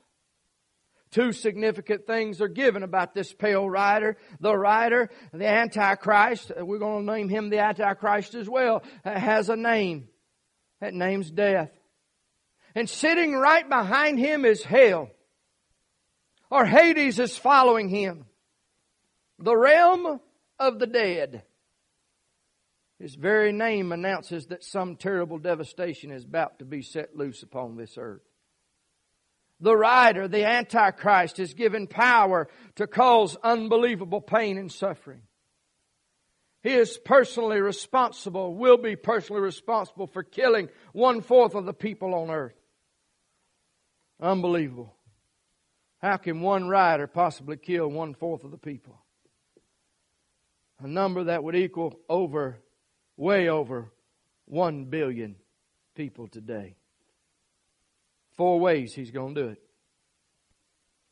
[1.12, 4.18] Two significant things are given about this pale rider.
[4.40, 9.56] The rider, the Antichrist, we're going to name him the Antichrist as well, has a
[9.56, 10.08] name.
[10.82, 11.72] That name's death.
[12.76, 15.10] And sitting right behind him is hell.
[16.52, 18.26] Or Hades is following him.
[19.38, 20.20] The realm
[20.60, 21.44] of the dead.
[23.00, 27.78] His very name announces that some terrible devastation is about to be set loose upon
[27.78, 28.22] this earth.
[29.62, 35.22] The rider, the Antichrist, is given power to cause unbelievable pain and suffering.
[36.62, 42.14] He is personally responsible, will be personally responsible for killing one fourth of the people
[42.14, 42.59] on earth.
[44.20, 44.96] Unbelievable.
[46.02, 49.00] How can one rider possibly kill one fourth of the people?
[50.82, 52.58] A number that would equal over,
[53.18, 53.92] way over,
[54.46, 55.36] one billion
[55.96, 56.76] people today.
[58.38, 59.62] Four ways he's going to do it.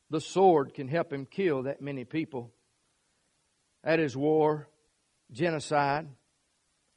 [0.09, 2.53] The sword can help him kill that many people.
[3.83, 4.69] That is war,
[5.31, 6.07] genocide,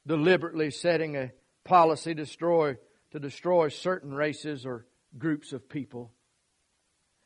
[0.07, 1.33] deliberately setting a
[1.65, 2.77] policy destroy,
[3.11, 4.87] to destroy certain races or
[5.17, 6.13] groups of people.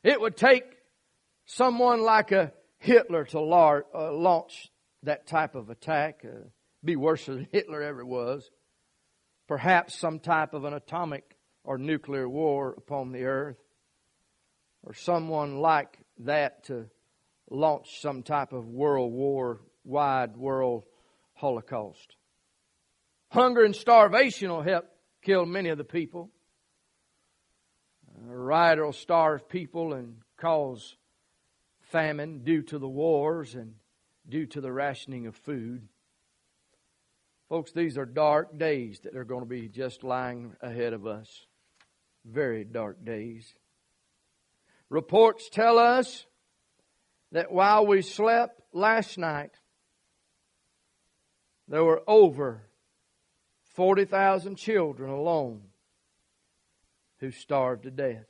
[0.03, 0.65] It would take
[1.47, 4.71] someone like a Hitler to uh, launch
[5.03, 6.25] that type of attack.
[6.25, 6.49] Uh,
[6.85, 8.51] be worse than Hitler ever was.
[9.49, 11.25] Perhaps some type of an atomic
[11.65, 13.59] or nuclear war upon the earth,
[14.83, 16.87] or someone like that to
[17.51, 20.85] launch some type of world war, wide world
[21.35, 22.17] holocaust.
[23.31, 24.87] Hunger and starvation will help
[25.23, 26.31] kill many of the people.
[28.17, 30.97] A riot will starve people and cause
[31.81, 33.75] famine due to the wars and
[34.29, 35.89] due to the rationing of food.
[37.49, 41.47] Folks, these are dark days that are going to be just lying ahead of us
[42.25, 43.55] very dark days.
[44.89, 46.27] Reports tell us
[47.33, 49.53] that while we slept last night,
[51.69, 52.63] there were over
[53.75, 55.63] 40,000 children alone
[57.25, 58.27] who starved to death.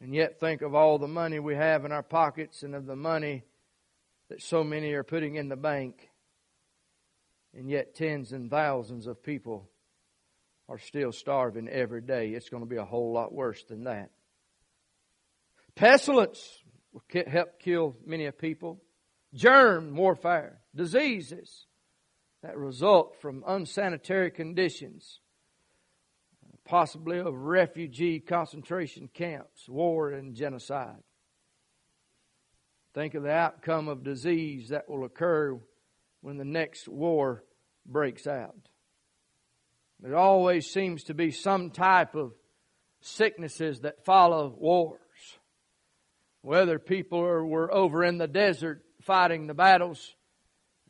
[0.00, 2.96] And yet, think of all the money we have in our pockets and of the
[2.96, 3.42] money
[4.28, 6.08] that so many are putting in the bank.
[7.52, 9.68] And yet, tens and thousands of people
[10.68, 12.28] are still starving every day.
[12.28, 14.10] It's going to be a whole lot worse than that.
[15.74, 18.80] Pestilence will help kill many people.
[19.34, 21.66] Germ warfare, diseases
[22.42, 25.20] that result from unsanitary conditions,
[26.70, 31.02] possibly of refugee concentration camps, war and genocide.
[32.94, 35.58] Think of the outcome of disease that will occur
[36.20, 37.42] when the next war
[37.84, 38.68] breaks out.
[39.98, 42.34] There always seems to be some type of
[43.00, 45.00] sicknesses that follow wars.
[46.42, 50.14] whether people were over in the desert fighting the battles.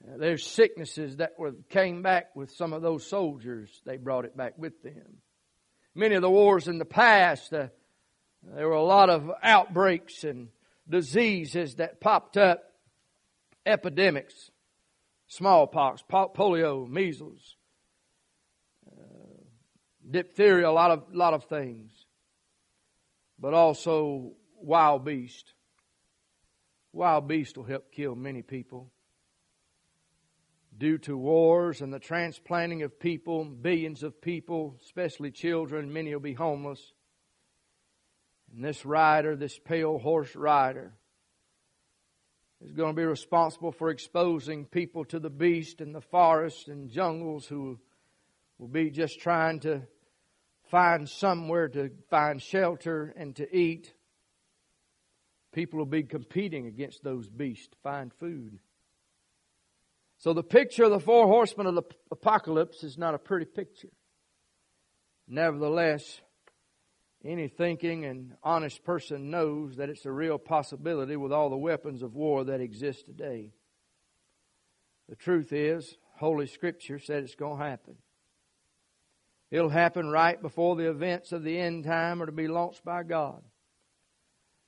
[0.04, 3.80] Uh, there's sicknesses that were, came back with some of those soldiers.
[3.86, 5.22] They brought it back with them.
[5.94, 7.68] Many of the wars in the past, uh,
[8.42, 10.48] there were a lot of outbreaks and
[10.88, 12.62] diseases that popped up,
[13.66, 14.50] epidemics,
[15.26, 17.56] smallpox, polio, measles,
[18.86, 19.44] uh,
[20.08, 21.92] diphtheria, a lot of lot of things,
[23.38, 25.54] but also wild beast.
[26.92, 28.90] Wild beast will help kill many people.
[30.80, 36.22] Due to wars and the transplanting of people, billions of people, especially children, many will
[36.22, 36.80] be homeless.
[38.50, 40.94] And this rider, this pale horse rider,
[42.64, 46.88] is going to be responsible for exposing people to the beast in the forests and
[46.88, 47.78] jungles who
[48.58, 49.82] will be just trying to
[50.70, 53.92] find somewhere to find shelter and to eat.
[55.52, 58.58] People will be competing against those beasts to find food.
[60.20, 63.88] So the picture of the four horsemen of the apocalypse is not a pretty picture.
[65.26, 66.20] Nevertheless,
[67.24, 72.02] any thinking and honest person knows that it's a real possibility with all the weapons
[72.02, 73.54] of war that exist today.
[75.08, 77.96] The truth is, Holy Scripture said it's going to happen.
[79.50, 83.04] It'll happen right before the events of the end time are to be launched by
[83.04, 83.42] God.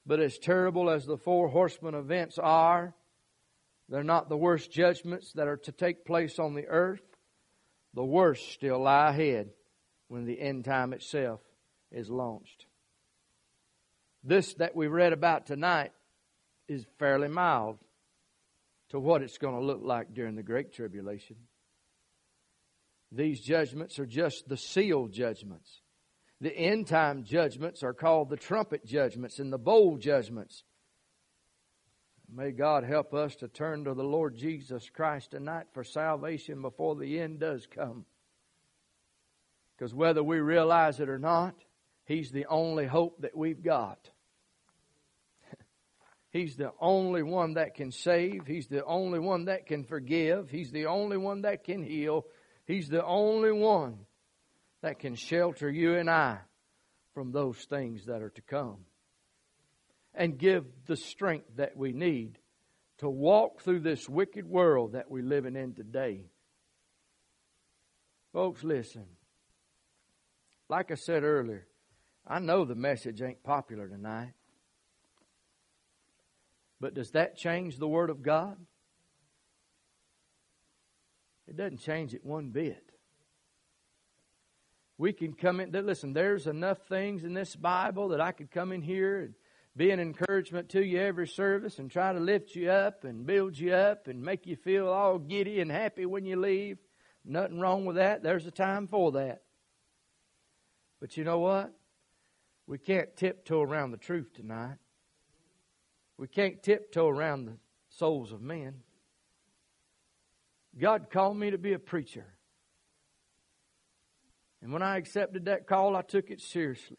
[0.07, 2.95] But as terrible as the four horsemen events are,
[3.93, 7.03] they're not the worst judgments that are to take place on the earth.
[7.93, 9.51] The worst still lie ahead
[10.09, 11.41] when the end time itself
[11.91, 12.65] is launched.
[14.25, 15.93] This that we read about tonight
[16.69, 17.81] is fairly mild
[18.93, 21.37] to what it's going to look like during the Great Tribulation.
[23.11, 25.83] These judgments are just the seal judgments.
[26.41, 30.65] The end time judgments are called the trumpet judgments and the bowl judgments.
[32.35, 36.97] May God help us to turn to the Lord Jesus Christ tonight for salvation before
[36.97, 38.07] the end does come.
[39.77, 41.55] Because whether we realize it or not,
[42.07, 43.99] He's the only hope that we've got.
[46.31, 48.47] He's the only one that can save.
[48.47, 50.49] He's the only one that can forgive.
[50.49, 52.25] He's the only one that can heal.
[52.65, 53.99] He's the only one
[54.81, 56.39] that can shelter you and I
[57.13, 58.87] from those things that are to come
[60.15, 62.39] and give the strength that we need
[62.99, 66.27] to walk through this wicked world that we're living in today.
[68.33, 69.07] Folks, listen.
[70.69, 71.67] Like I said earlier,
[72.27, 74.33] I know the message ain't popular tonight.
[76.81, 78.57] But does that change the Word of God?
[81.47, 82.83] It doesn't change it one bit.
[84.97, 88.73] We can come in, listen, there's enough things in this Bible that I could come
[88.73, 89.35] in here and
[89.77, 93.59] be an encouragement to you every service and try to lift you up and build
[93.59, 96.79] you up and make you feel all giddy and happy when you leave.
[97.25, 98.23] Nothing wrong with that.
[98.23, 99.43] There's a time for that.
[101.01, 101.73] But you know what?
[102.67, 104.77] We can't tiptoe around the truth tonight.
[106.19, 107.57] We can't tiptoe around the
[107.89, 108.83] souls of men.
[110.79, 112.27] God called me to be a preacher.
[114.63, 116.99] And when I accepted that call, I took it seriously.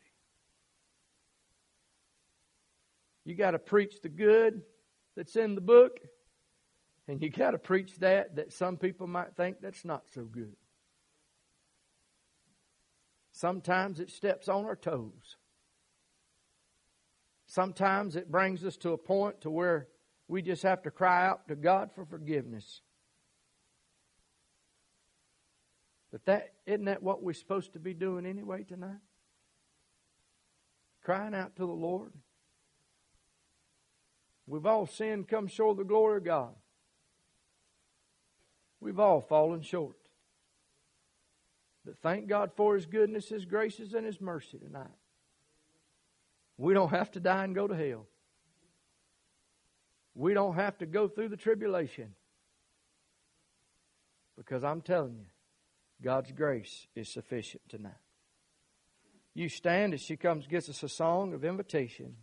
[3.26, 4.62] You got to preach the good
[5.16, 6.00] that's in the book,
[7.08, 10.56] and you got to preach that that some people might think that's not so good.
[13.32, 15.38] Sometimes it steps on our toes.
[17.48, 19.88] Sometimes it brings us to a point to where
[20.28, 22.82] we just have to cry out to God for forgiveness.
[26.12, 29.02] But that isn't that what we're supposed to be doing anyway tonight?
[31.04, 32.14] Crying out to the Lord.
[34.46, 36.54] We've all sinned, come short of the glory of God.
[38.82, 39.96] We've all fallen short.
[41.86, 44.88] But thank God for His goodness, His graces, and His mercy tonight.
[46.58, 48.08] We don't have to die and go to hell.
[50.16, 52.14] We don't have to go through the tribulation.
[54.38, 55.26] Because I'm telling you,
[56.02, 57.94] God's grace is sufficient tonight.
[59.34, 62.18] You stand as she comes, gets us a song of invitation.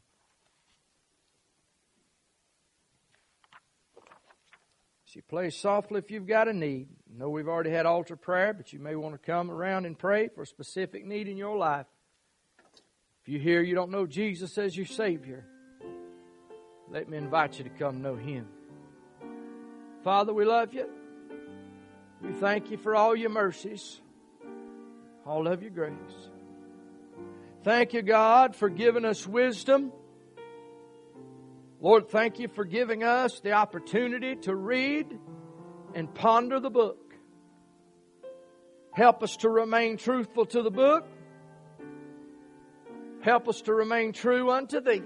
[5.13, 6.87] She plays softly if you've got a need.
[7.13, 9.99] I know we've already had altar prayer, but you may want to come around and
[9.99, 11.87] pray for a specific need in your life.
[13.23, 15.45] If you hear you don't know Jesus as your Savior,
[16.93, 18.47] let me invite you to come know Him.
[20.05, 20.89] Father, we love you.
[22.23, 24.01] We thank you for all your mercies,
[25.27, 25.93] all of your grace.
[27.65, 29.93] Thank you, God, for giving us wisdom.
[31.83, 35.19] Lord, thank you for giving us the opportunity to read
[35.95, 37.15] and ponder the book.
[38.93, 41.09] Help us to remain truthful to the book.
[43.23, 45.03] Help us to remain true unto thee.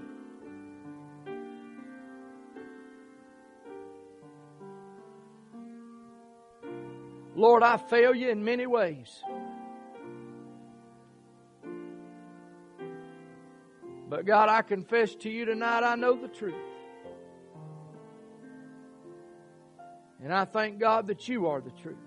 [7.35, 9.21] Lord, I fail you in many ways.
[14.09, 16.53] But God, I confess to you tonight I know the truth.
[20.23, 21.97] And I thank God that you are the truth,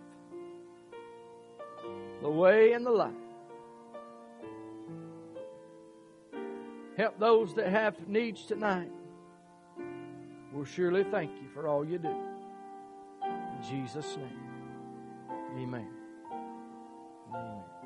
[2.21, 3.13] the way and the life.
[6.97, 8.91] Help those that have needs tonight.
[10.53, 12.09] We'll surely thank you for all you do.
[12.09, 14.41] In Jesus' name.
[15.57, 15.87] Amen.
[17.31, 17.78] Amen.